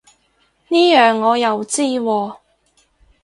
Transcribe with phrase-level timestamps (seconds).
[0.69, 2.37] 呢樣我又知喎